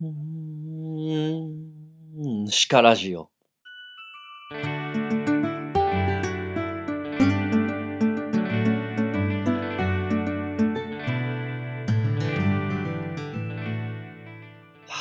[0.00, 0.08] うー
[2.46, 3.29] ん、鹿ラジオ。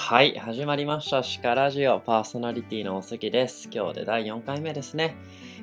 [0.10, 1.22] はい、始まりました。
[1.44, 3.70] 鹿ラジオパーソナリティのおすぎです。
[3.72, 5.16] 今日で第4回目ですね。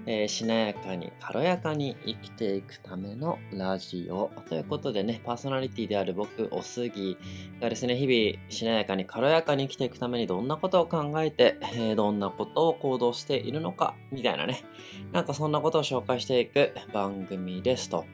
[0.06, 7.18] えー、しなやかに軽やかに生きていくためのラジオということでね、パーソナリティである僕、おすぎ
[7.60, 14.62] がですね、日々しなやかに軽やかに生きていくためにどんなことを考えて、えー、どんなことを行動しているのか、みたいなね、
[15.10, 18.04] なんかそんなことを紹介していく番組ですと。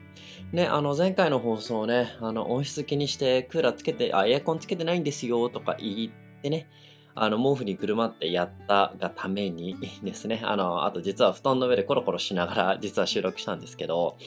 [0.51, 6.67] ね、あの前回の放送ね、あの音質気にしてクーラーつけて、あ、エアコンつけてないんですよとか言ってね、
[7.15, 14.17] あの、毛布にくるまってやったがために ですね、あの、あと実は布団の上でコロコロしながら 実は収録したんですけど、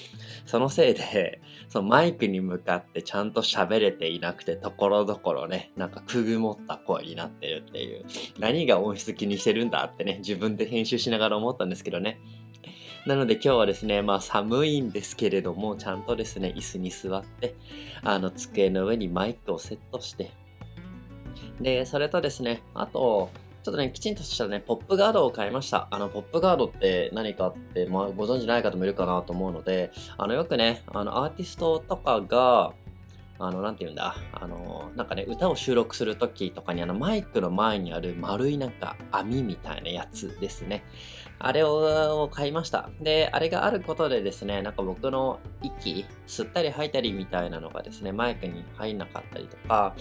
[0.44, 8.04] そのせいで、 そのマイクに向かってちゃんと喋れていなくて、ところどころね、なんかくぐもった声になってるっていう、
[8.38, 12.20] 何が音質気にしてるんだってね、自分で編集しながら思ったんですけどね。
[13.06, 17.54] なので今日はですね、まあ寒いんですけれども、ちゃんとですね、椅子に座って、
[18.02, 20.32] あの机の上にマイクをセットして、
[21.60, 23.30] で、それとですね、あと、
[23.62, 25.88] ちょっとね、きちんとしたね、ポップガードを買いました。
[25.90, 32.72] あの、ポップガードって何かって、まあ、ご存知ない方もいるかなと思うので、あの、よくね、あの、アーティストとかが、
[33.38, 40.84] あの、なんて言うんだ、あの、なんかね、歌を収録するときとかに、あの、マイクの前にある丸いなんか網みたいなやつですね。
[41.38, 42.88] あれを買いました。
[43.00, 49.94] で、あれがあることでですね、なんか僕の息、吸ったり吐いたりみたいなのがですね、マイクに入んなかったりとか、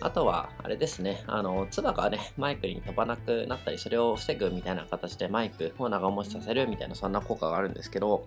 [0.00, 8.26] あとは、あれですね、あの、唾がね、マイクに飛ばなくなったり、それを防ぐみたいな形でマイクを長持ちさせるみたいな、そんな効果があるんですけど、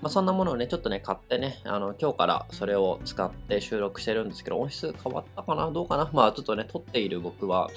[0.00, 5.70] まあ、そんなものをね、ちょっとね、買ってね、あの、今日からそれを使って収録してるんですけど、音質変わったかな？
[5.70, 6.10] どうかな？
[6.12, 7.70] まあ、ちょっとね、撮っている僕は、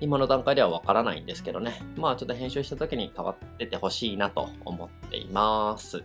[0.00, 6.02] 今の段階ではわからないんですけどね、まあ、ちょっと編集した時に変わっててほしいなと思っています。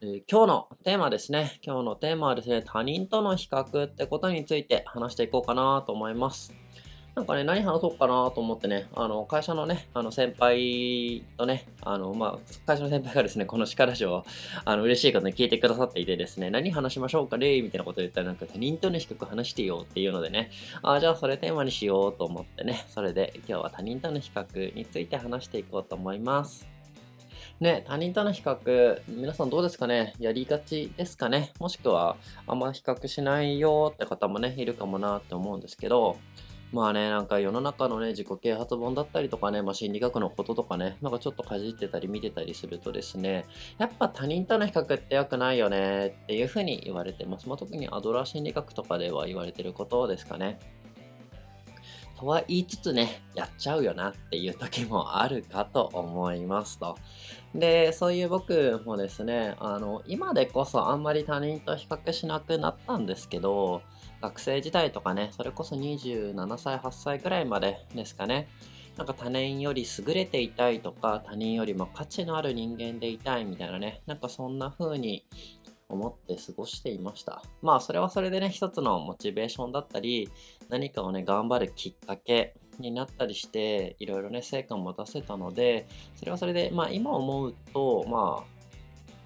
[0.00, 1.58] え、今日のテーマですね。
[1.60, 6.54] 今日のテーマはですね、他人との比較ってことについて話していこうかなと思います。
[7.16, 14.24] なんかね、何話そうかなと思ってね、あの、会社のね、あの、先輩とね、あの、まあ、会社の先輩がですね、この鹿ラジオを、
[14.64, 20.52] あの、嬉しいことに聞いてくださっていてですね、何話しましょうかねみたいなこと言ったら、なんか他人との比較話してよっていうのでね、
[20.84, 26.77] あ、じゃあそれテーマにしようと思ってね、それで今日は他人との比較について話していこうと思います。
[27.60, 30.14] ね、他人との比較、皆さんどうですかね？
[30.20, 31.52] やりがちですかね？
[31.58, 36.16] もしくは、あんま比較しないよって方もね、いるかもなって思うんですけど、
[36.70, 43.44] まあね、なんか世の中のね、自己啓発本だったりとかね、まあ心理学のこととかね、なんかちょっとかじってたり見てたりするとですね、
[43.78, 47.48] やっぱ他人との比較って良くないよねっていうふうに言われてます。
[47.48, 50.60] まあ、特にアドラー心理学とかでは言われてることですかね。
[52.18, 56.98] とは言いつつね、やっちゃうよなっていう時もあるかと思いますと。
[57.54, 63.82] で、そういう僕もですね、あの、今でこそあんまり他人と比較しなくなったんですけど、
[64.20, 68.48] 学生時代とかね、それこそ27歳、8歳くらいまでですかね、
[68.96, 75.24] なんか他人より優れていたいとか、他人よりも価値のある人間でいたいみたいなね、なんかそんな風に
[75.88, 77.42] 思って過ごしていました。
[77.62, 80.28] まあそれはそれでね、一つのモチベーションだったり、
[80.68, 88.58] 何かをね、頑張るきっかけになったりして、いろいろね、成果も出せたので、それはそれで、まあ今思うと、まあ、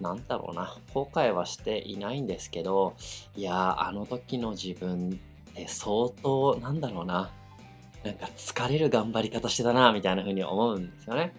[0.02, 2.94] なんだろうな、後悔はしていないんですけど、
[3.36, 5.20] いや、あの時の自分
[5.50, 7.30] って相当、なんだろうな、
[8.04, 11.32] なんか疲れる頑張り方してたな、みたいな風に思うんですよね。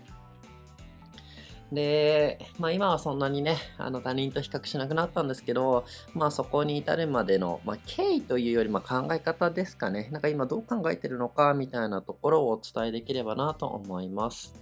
[1.73, 10.09] で、まあ今はそんなにね、あの他人と比較しなくなったんですけど、まあそこに至るまでの、まあ、経緯というよりま考え方ですかね。
[10.12, 14.53] なんか今どう考えてるのかみたいなところをお伝えできればなと思います。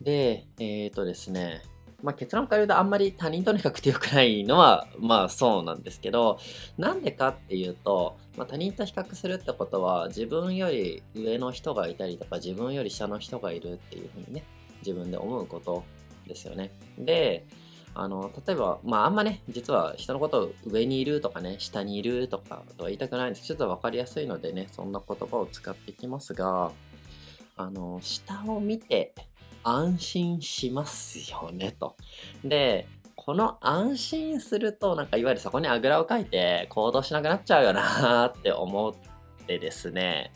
[0.00, 1.62] で、えっ、ー、とですね、
[2.02, 6.38] まあ、結論から言うとあんまり他人との比較って良くないのはまあそうなんですけど
[6.76, 14.44] なんでかっていうと、まあ、他人と比較するってことは自分より上の人がいたりとか自分より下の人がいるっていうふうにね
[14.84, 15.84] 自分で思うこと
[16.26, 16.70] ですよね。
[16.98, 17.46] で、
[17.94, 26.72] あの、例えば、まああんまね、実は人のことを上にいるとかね、下にいるとかとは言いたくないんですけどちょっとわかりやすいのでね、そんな言葉を使っていきますが、
[27.56, 29.14] あの、下を見て
[29.62, 31.96] 安心しますよね、と。
[32.44, 38.94] で、この安心すると、なんかいわゆるそこにあぐらをかいて行動しなくなっちゃうよなって思っ
[39.46, 40.32] てですね、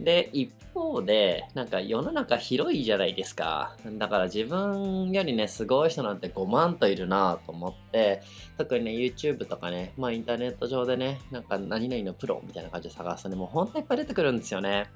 [0.00, 3.76] で、一方で、なんか世の中広いじゃないですか。
[3.98, 8.22] だから自分よりね、すごい人なんて5万といるなと思って、
[8.56, 14.86] 特にね、YouTube とかね、まあインターネット上でね、なんか何々のプロみたいな感じで探すとね、もう本当いっぱい出てくるんですよね。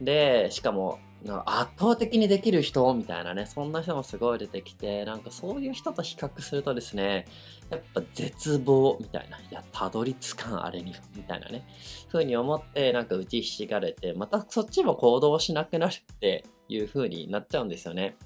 [0.00, 0.98] で、しかも、
[1.44, 7.26] 圧倒的にできる人みたいなね、そんな人もすごい出てきて、なんかそういう人と比較するとですね、
[7.68, 11.66] やっぱ絶望みたいな、いや、たどり着かんあれに、みたいなね、
[12.08, 18.16] ふうに思って、なんか打ちひしがれて、またそっちも行動しなくなるっていう風になっちゃうんですよね。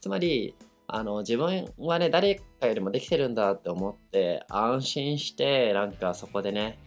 [0.00, 0.54] つまり、
[0.86, 6.78] あの自分はね誰かよりもできてるんだって思って安心してなんかそこでね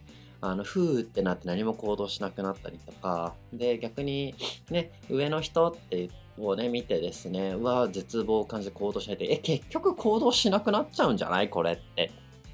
[0.41, 4.35] あの、ふーってなって何も行動しなくなったりとか、で、逆に
[4.69, 11.49] ね、上の人ってをね、見てですね、うわ、絶望を感じて行動しないで、え、結局行動しなくなっちゃうんじゃない？
[11.49, 12.11] これって。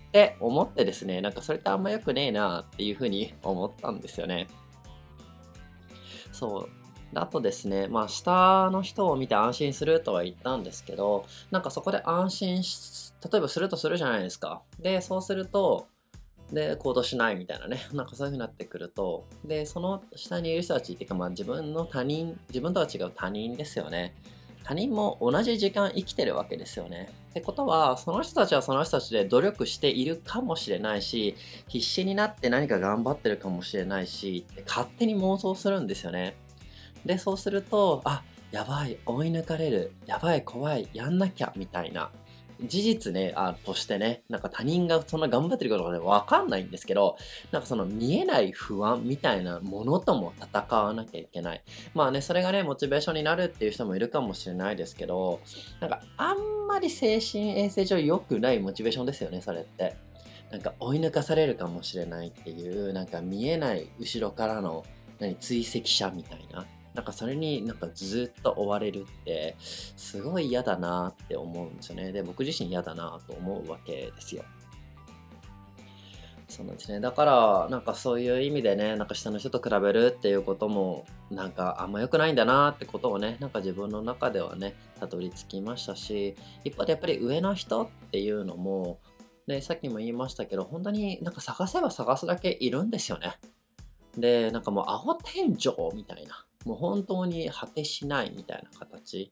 [0.07, 4.47] って思ってですね、なんかそれってあんま良くねえなっていうふうに思ったんですよね。
[6.31, 6.69] そう。
[7.15, 14.61] あとですね、まあ、下の人を見て安心するとは言ったんですけど、なんかそこで安心し、例えばするとするじゃないですか。
[14.79, 15.87] で、そうすると、
[16.53, 24.15] で、行動しないみたいなね、 なんかそういう風になってくると、で、その下にいる人たちっていうか、まあ自分の他人、自分とは違う他人ですよね。
[24.63, 27.11] 他人も同じ時間生きてるわけですよね。
[27.31, 31.35] ってことは、その人たちはその人たちで努力しているかもしれないし、
[31.67, 36.37] 必死になって何か頑張ってるかもしれないし、勝手に妄想するんですよね。
[37.05, 42.11] で、そうすると、あ、やばい、追い抜かれる、やばい、怖い、やんなきゃ、みたいな。
[42.61, 47.17] 事実ね、あとしてね、なんか他人がそんな頑張ってることがね、わかんないんですけど、
[47.51, 51.63] なんかその見えない不安みたいなものとも戦わなきゃいけない。
[51.93, 55.39] まあね、それがね、モチベーションになるっていう人もいるかもしれないですけど、
[55.79, 59.95] なんかあんまり精神衛生上良くないモチベーションですよね、それって。
[60.51, 64.85] なんか追い抜かされるかもしれないっていう、なんか見えない後ろからの
[65.19, 66.65] 何追跡者みたいな。
[66.93, 72.11] なんかそれになんかずっと追われるってすごい嫌だなって思うんですよね。
[72.11, 74.43] で、僕自身嫌だなと思うわけですよ。
[76.53, 76.99] そうなんですね。
[76.99, 88.99] だから、なんかそういう意味でね、なんか下の人と比べるっていうことも、なんかあんま良くないんだなってことをね、なんか自分の中ではね、たどり着きましたし、一方でやっぱり上の人っていうのも、
[89.47, 93.39] で、さっきも言いましたけど、本当になんか探せば探すだけいるんですよね。
[94.15, 95.57] で、なんかもうアホ天井
[95.95, 96.45] みたいな。
[96.65, 99.29] もう本当に果てしないみたいな形。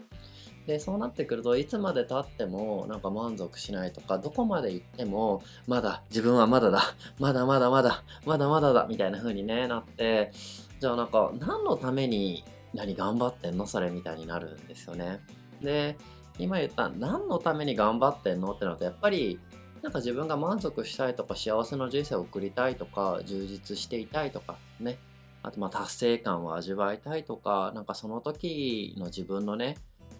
[0.67, 6.83] で、そうなってくるといつまで経ってもなんか満足しないとか、どこまで行ってもまだ自分はまだだ、
[7.19, 10.31] まだまだまだ、まだまだだみたいな風にね、なって、
[10.79, 12.43] じゃあなんか何のために
[12.73, 13.65] 何頑張ってんの？
[13.65, 15.19] それみたいになるんですよね。
[15.61, 15.97] で、
[16.37, 18.53] 今言った何のために頑張ってんの？
[18.53, 19.39] ってなるとやっぱり
[19.81, 24.99] なんか自分が満足したいとか幸せな人生を送りたいとか充実していたいとかね
[25.43, 29.77] あとまあ達成感を味わいたいとか、なんかその時の自分のね、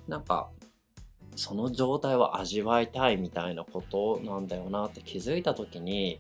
[0.08, 0.50] なんか
[1.36, 6.20] その状態を味わいたいみたいなことなんだよなって気づいた時に、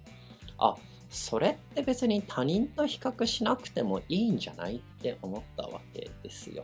[0.58, 0.76] あ、
[1.10, 6.64] それって別に他人と比較しなくてもいいんじゃないって思ったわけですよ。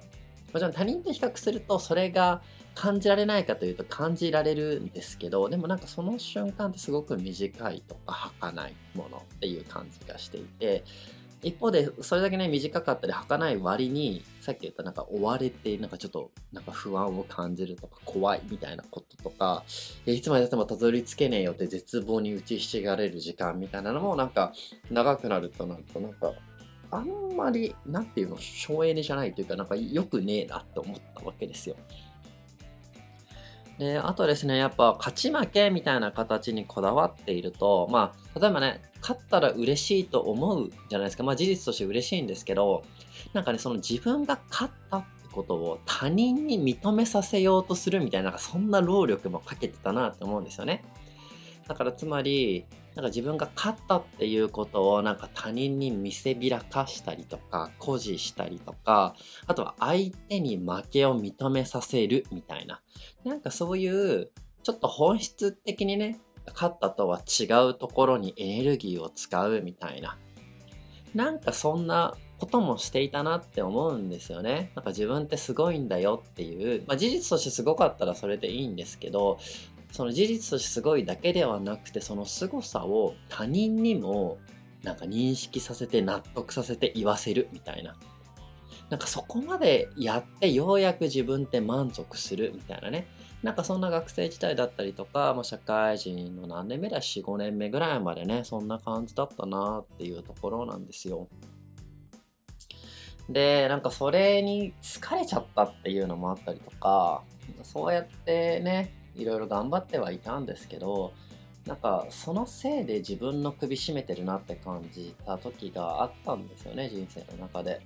[0.53, 2.41] もちろん他人と比較するとそれが
[2.73, 10.83] 感じられないかというと感じられるんですけどでもなんかその瞬間ってすごく短いとか儚いものっていう感じがしていて
[11.43, 19.63] 一方で、それだけね、短かったり儚い割に、さっき言ったなんか追われて、なんかちょっと、なんか不安を感じるとか、怖いみたいなこととか、
[20.05, 24.53] いつまでたってもたどり着けねえよって絶望に打ちひしがれる時間みたいなのも、なんか、
[24.89, 26.33] 長くなるとなると、なんか、
[26.89, 31.75] あんまり、なんていうの、省エネじゃないというか、なんか良くねえなって思ったわけですよ。
[33.77, 41.23] で、あとですね、やっぱ勝ち負けみたいな形にこだわっていると、まあ、例えばね、勝ったら嬉しいと思うじゃないですか。
[41.23, 42.83] まあ事実として嬉しいんですけど、
[43.33, 50.83] なんかね、その自分が勝ったってことを他人に認めさせようとするみたいな、なんかそんな労力もかけてたなって思うんですよね。
[51.67, 52.65] だからつまり、
[52.97, 62.81] なんか自分が勝ったっていうことをなんか他人に見せびらかしたりとか、誇示したりとか、あとは相手に負けを認めさせるみたいな。
[63.23, 64.31] なんかそういう
[64.63, 66.19] ちょっと本質的にね、
[66.55, 70.17] 勝ったとは違うところにエネルギーを使うみたいな。
[71.13, 74.71] なんかそんなこともしていたなって思うんですよね。
[74.73, 79.37] なんか自分ってすごいんだよっていう、まあ、事実としてすごかったらそれでいいんですけど、
[79.91, 84.37] その事実としてすごいだけではなくてその凄さを他人にも
[84.83, 87.95] なんか認識させて納得させて言わせるみたいな
[88.89, 93.07] なんかそこまでやってようやく自分って満足するみたいなね
[93.43, 101.27] なんかそんな学生時代だったりとか、まあ、社会人の何年目だ4、5年目ぐらいまでね、そんな感じだったなっていうところなんですよ。
[103.29, 107.23] で、なんかそれに疲れちゃったっていうのもあったりとか、
[107.61, 111.13] そうやってね、いろいろ頑張ってはいたんですけど、
[111.65, 117.81] なんかそのせいで自分の首絞めてるなって感じた時があったんですよね、人生の中で。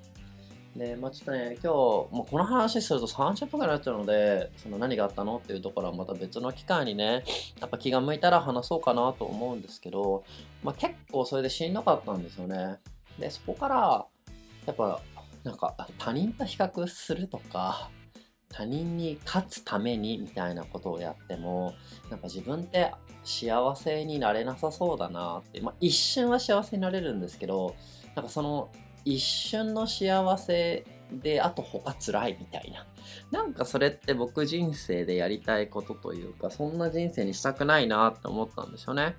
[0.76, 7.24] で、まあちょっとね、今日、もうこの話すると30分くらいになっちゃうので、その何があったのっていうところはまた別の機会にね、
[7.60, 10.24] やっぱ気が向いたら話そうかなと思うんですけど、
[10.64, 12.78] まあ結構それでしんどかったんですよね。
[13.20, 14.06] で、そこから、
[14.66, 15.02] やっぱ
[15.44, 17.90] なんか他人と比較するとか
[18.52, 21.74] 他人に勝つためにみたいなことをやっても
[22.10, 22.92] なんか自分って
[23.24, 27.76] 幸せになれなさそうだなって、まあ、一瞬は幸せになれるんですけど
[28.16, 28.70] なんかその
[29.06, 32.86] 一瞬の幸せであと他辛いみたいな
[33.32, 39.16] なんかそれって僕人生でやりたいことというかそんな人生にしたくないなって思ったんですよね。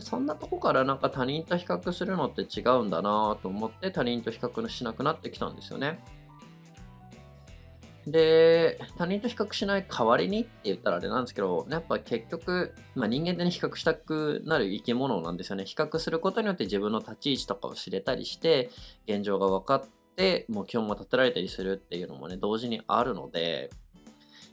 [0.00, 6.00] そんなとこからなんか他人と比較するのって違うんだなと思って他人と比較しなくなってきたんですよね。
[8.06, 15.64] で、他人と比較しない代わりにって言ったらあれなんですけど、やっぱ結局、まあ、人間でね、比較したくなる生き物なんですよね。
[15.64, 18.70] 比較することによって自分の立ち位置とかを知れたりして、
[19.08, 19.84] 現状が分かっ
[20.16, 23.70] て、目標も立てられたりするっていうのもね、同時にあるので、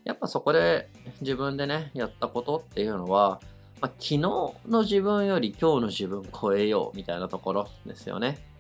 [0.06, 0.90] やっぱそこで
[1.20, 3.42] 自分でね、やったことっていうのは、
[3.82, 4.54] まあ、昨日の
[4.84, 8.51] 自分より今日の自分超えようみたいなところですよね。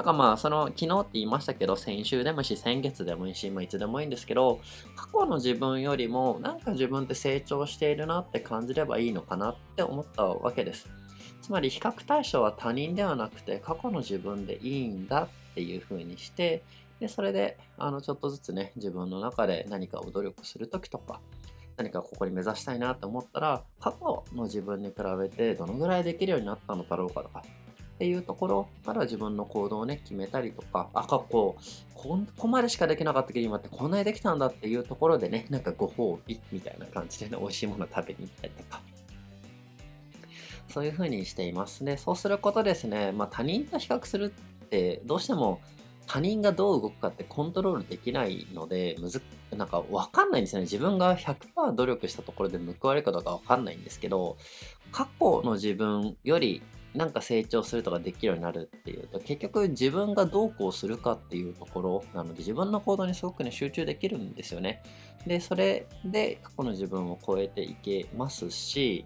[0.00, 4.58] だからまあ、その昨日って言いましたけど、先週でもし、先月でもいいし、まあ、いつでもいいんですけど、
[4.96, 10.88] 過去の自分よりもなんか自分って成長しているなって感じればいいのかなって思ったわけです。
[11.42, 16.62] つまり比較対象は他人ではなくて過去の自分でいいんだっていう風にして、
[16.98, 21.20] でそれであのちょっとずつね、自分の中で何かを努力するときとか、
[21.76, 27.42] 何かここに目指したいなと思ったら、過去の自分に比べてどのぐらいできるようになったのだろうかとか、
[28.00, 31.54] っていうところから自分の行動をね、決めたりとか、あ、過去、
[31.94, 38.80] ここまでしかできなかったけど今ってこんなにできたんだっていうところでね、なんかご褒美みたいな感じでね、美味しいもの食べに行ったりとか。
[40.70, 41.98] そういう風にしていますね。
[41.98, 44.32] そうすることですね、まあ他人と比較する
[44.64, 45.60] ってどうしても
[46.06, 49.20] 他人がどう動くかってコントロールできないので、むず
[49.54, 50.62] なんかわかんないんですよね。
[50.62, 54.38] 自分が100%努力したところで報われるかどうかわかんないんですけど、
[54.90, 56.62] 過去の自分より
[56.94, 64.82] なんか成長するとかできるようになるっていうと、結局自分がどうこうするかっていうところなので、自分の行動にすごくね、集中できるんですよね。
[65.26, 69.04] で、それで過去の自分を超えていけますし、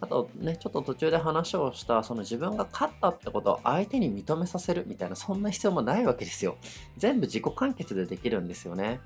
[0.00, 6.58] あとね、ちょっと途中で話をした、その自分が勝ったってことを相手に認めさせるみたいな、そんな必要もないわけですよ。
[6.98, 9.00] 全部自己完結でできるんですよね。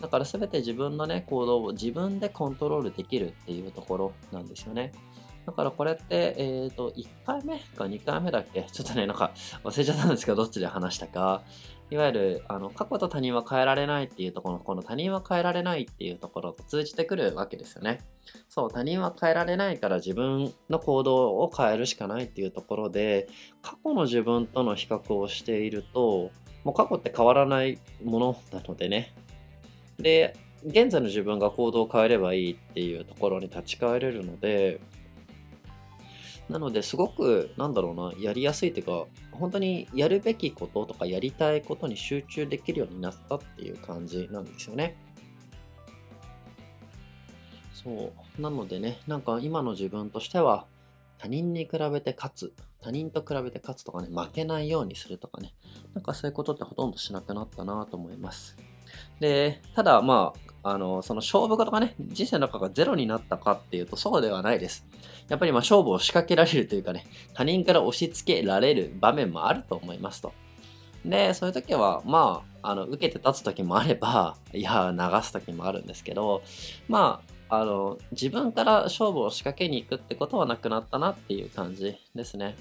[0.00, 4.92] だから全て自分のね、行動を自分でコントロールできるっていうところなんですよね。
[5.46, 8.62] だからこれって、えっ、ー、と、1回目か2回目だっけ？
[8.70, 9.32] ちょっとね、なんか
[9.64, 11.42] 忘れちゃったんですけど、どっちで話したか。
[11.90, 18.00] いわゆる、あの、過去と他人は変えられないっていうところ、この他人は変えられないっていうところと通じてくるわけですよね。
[18.48, 23.28] そう、他人は変えられないから自分の行動を変えるしかないっていうところで、
[23.60, 26.30] 過去の自分との比較をしていると、
[26.64, 29.12] もう過去って変わらないものなのでね。
[29.98, 30.34] で、
[30.64, 34.80] 現在の自分が行動を変えればいいっていうところに立ち返れるので、
[36.52, 44.96] なのですごく、なんだろうな、やりやすいというか、本当にやるべきこととかやりたいことに集中できるようになったっていう感じなんですよね。
[47.72, 48.40] そう。
[48.40, 50.66] なのでね、なんか今の自分としては、
[51.18, 55.54] 他人に比べて勝つ、他人と比べて勝つとかね、負けないようにするとかね、
[55.94, 58.56] なんかそういうことってほとんどしなくなったなと思います。
[59.20, 64.86] で、ただまあ、あの、その勝負事がね、人生の中がゼロになったかっていうとそうではないです。
[65.28, 70.32] やっぱりまあ勝負を仕掛けられるというかね、他人から押し付けられる場面もあると思いますと。
[71.04, 76.42] で、そういう時は、まあ、あの、受けて立つ時もあれば、 いや、流す時もあるんですけど、
[76.88, 82.56] まあ、あの、自分から勝負を仕掛けに行くってことはなくなったなっていう感じですね。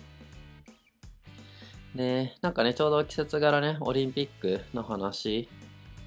[1.95, 5.47] で、なんかね、ちょうど季節柄ね、オリンピックの話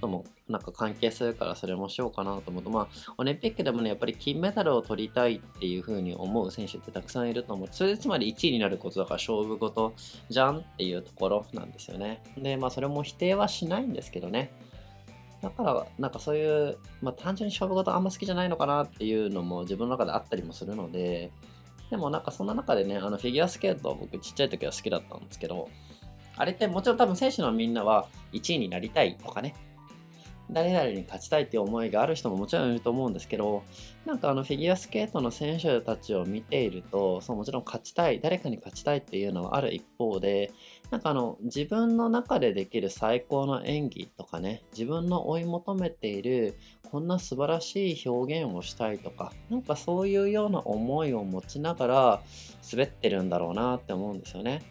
[0.00, 7.68] ともなんか関係するからそれもしようかなと思うと、まあ、オリンピックでもね、やっぱり金メダルを取りたいっていう風に思う選手ってたくさんいると思う。
[7.70, 9.94] それでつまり1位になることだから勝負事
[10.28, 12.22] じゃんっていうところなんですよね。
[12.36, 14.52] で、まあそれも否定はしないんですけどね。
[15.40, 21.30] だから、なんかそういう、まあ単純に勝負事あんま好きじゃないのかなっていうのも自分の中であったりもするので、
[21.90, 25.70] でもなんかそんな中でね、あのフィギュアスケート僕ちっちゃい時は好きだったんですけど、
[26.36, 29.54] あれってもちろん多分選手のみんなは1位になりたいとかね、
[30.50, 33.62] 誰々に勝ちたいっていう思いがある人ももちろんいると思うんですけど、
[34.04, 40.52] なんかあのフィギュアスケートの選手たちを見ていると、そうもちろん勝ちたい、誰かに勝ちたいっていうのはある一方で、
[40.90, 46.56] なんかあの自分の中でできる最高の演技とかね自分の追い求めている
[46.90, 52.22] こんな素晴らしい表現をしたいとかなんかそういうような思いを持ちながら
[52.70, 54.62] 滑ってるんだろうなって思うんですよね。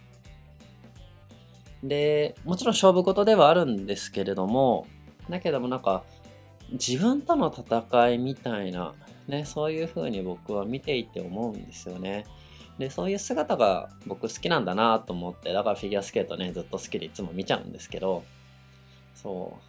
[1.84, 4.88] でもちろん勝負事ではあるんですけれども
[5.30, 6.04] だけどもなんか
[6.72, 8.94] 自分との戦いみたいな
[9.28, 12.26] ねそういう風に僕は見ていて思うんですよね。
[12.78, 18.24] でそういう姿が僕好きなんだなと思ってだからフィギュアスケートねずっと好きでいつも見ちゃうんですけど
[19.14, 19.60] そ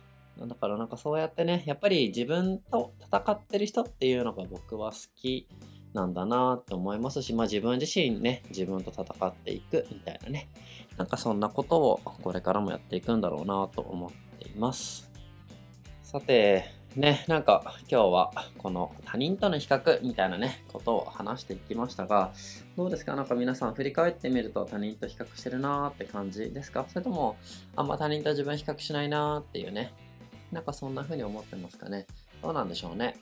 [0.40, 5.46] うだからなんかそうやってねやっぱり自分と戦ってる人っていうのが僕は好き
[5.92, 10.48] なんだなって思いますし、まあ、自分自身ね自分と戦っていくみたいなね
[10.96, 15.13] なんかそんなことをこれからもやっていくんだろうなと思っています
[16.14, 22.30] さてね、なんか今日はこの他人との比較みたいなね、ことを話していきましたが、
[22.76, 23.16] どうですか？
[23.16, 26.86] なんか皆さん振り返ってみると他人と比較してるなーって感じですか？
[26.88, 27.36] それとも
[27.74, 29.92] あんま他人と自分比較しないなーっていうね、
[30.52, 32.06] なんかそんな風に思ってますかね？
[32.40, 33.16] どうなんでしょうね？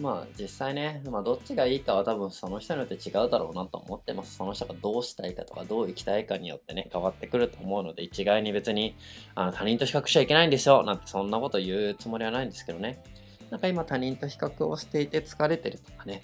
[0.00, 4.36] まあ実際ね、まあ、どっちがいいかは多分その人によって違うだろうなと思ってます。
[4.36, 8.96] その人がどうしたいかとかどう生きたいかによってね、変わってくると思うので、一概に別に
[9.34, 13.02] あの他人と比較しちゃいけないんですよなんてそんなこと言うつもりはないんですけどね。
[13.50, 16.22] なんか今他人と比較をしていて疲れてるとかね、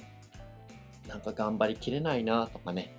[1.09, 2.95] なんか頑張りきれないなとかね、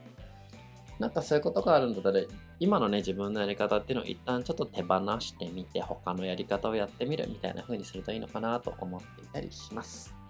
[0.99, 2.21] なんかそういうことがあるんだったら、
[2.59, 10.24] 今のね、自分のやり方っていうのを一旦ちょっと手放してみて、他のやり方をやってみるみたいな風にするといいのかなと思っていたりします。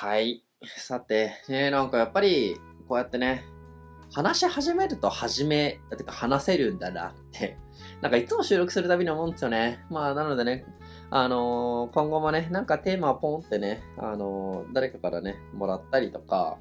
[0.00, 0.44] はい。
[0.76, 2.54] さて、ね、なんかやっぱり、
[2.86, 3.42] こうやってね、
[4.12, 7.58] 話し始めると始め、てか話せるんだなって、
[8.00, 9.84] なんかいつも収録するたびに思うんですよね。
[9.90, 10.64] まあ、なのでね、
[11.10, 16.58] あのー、今後もね、なんかテーマをポンってね、あのー、誰かからね、もらったりとか、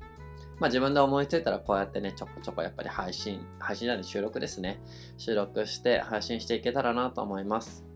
[0.60, 4.80] まあ自分で思いついたらこうやってね、ちょこちょこやっぱり配信、配信なんで収録ですね。
[5.20, 7.87] 収録して配信していけたらなと思います。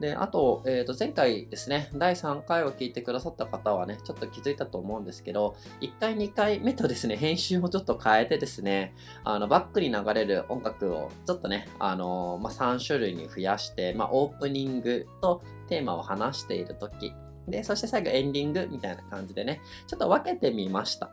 [0.00, 8.94] で、あと、えっ、ー、と、前回ですね、第3回を聞いてくださった方はね、ちょっと気づいたと思うんですけど、1回、2回目とですね、編集をちょっと変えてですね、
[9.24, 17.12] あの、バックに流れる音楽をちょっとね、あのまあ、3種類に増やして、まあ、オープニングとテーマを話している時
[17.48, 21.10] で、そして最後エンディングみたいな感じでね、ちょっと分けてみました。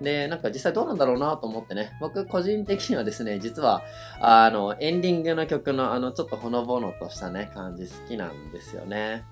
[0.00, 3.82] で、なんか実際どうなんだろうなと思ってね、僕個人的にはですね、実は、
[4.20, 9.24] あの、エンディングの曲のあの、ちょっとほのぼのとしたね、感じ好きなんですよね。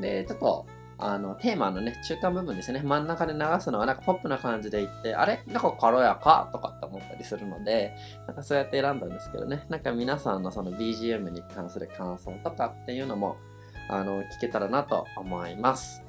[0.00, 0.66] で、ちょっと、
[0.98, 5.42] あの、テーマのね、中間部分ですね、真ん中で流すのはなんかポップな感じでいって、あれ？
[5.46, 7.94] なんか軽やかとかって思ったりするので、
[8.26, 13.36] なんかそうやって選んだんですけどね、なんか皆さんのその BGM に関する感想とかっていうのも、
[13.90, 16.05] あの、聞けたらなと思います。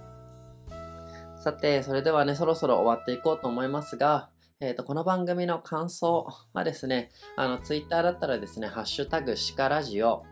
[1.47, 4.29] さて、それではね、そろそろ終わっていこうと思いますが、
[4.59, 10.25] えっ、ー、と、この番組の感想はですね、あの、ツイッターだったらですね、ハッシュタグシカラジオ、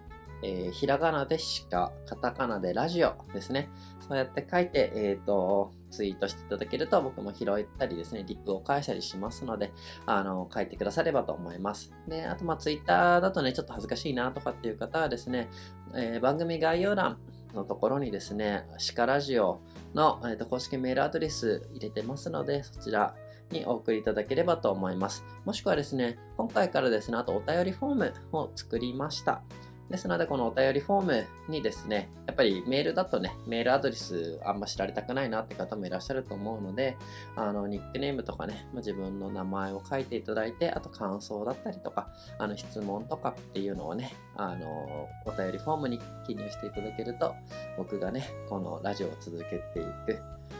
[0.43, 3.69] えー、ひらがなでしか、カタカナでラジオですね。
[4.05, 9.71] そうやって書いて、えっ、ー、と、ツイートしていただけると僕も拾ったりですね、リップを返したりしますので、
[10.05, 11.93] あの、書いてくださればと思います。
[12.09, 15.47] で、あと、まあ、ツイッターだとね、ちょっと恥ずかしいなとかっていう方はですね、
[15.93, 17.19] えー、番組概要欄
[17.55, 19.61] のところにですね、シカラジオ
[19.93, 23.15] の、えー、と公式メールアドレス入れてますので、そちら
[23.51, 25.23] にお送りいただければと思います。
[25.45, 29.41] もしくはですね、今回からですね、あとお便りフォームを作りました。
[29.89, 36.97] ですので、このお便りフォームにですね、やっぱりメールだとね、メールアドレスあんま知られたくないなって方もいらっしゃると思うので、
[37.35, 47.35] あの、ニックネームとかね、自分の名前を書いていただいて、あと感想だったりとか、あの、質問とかっていうのをね、あの、お便りフォームに記入していただけると、
[47.77, 50.19] 僕がね、このラジオを続けていく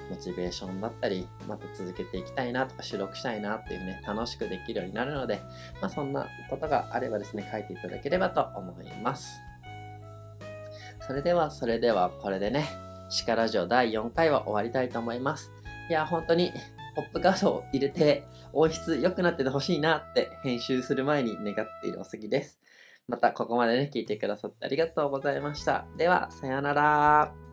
[0.09, 5.41] モチベーションだったり、また続けていきたいなとか収録したいなっていうね、楽しくできるようになるので、
[5.81, 9.41] まあ、そんなことがあればですね、書いていただければと思います。
[11.07, 12.67] それでは、それでは、これでね、
[13.09, 15.51] シカラジオ第4回は終わりたいと思います。
[15.89, 16.51] いや、本当に、
[16.95, 22.59] ポップカードを入れて、音質良くなっててほしいなって編集する前に願っているおすぎです。
[23.07, 25.85] またここまでね、聞いてくださってありがとうございました。
[25.97, 27.44] では、さようなら。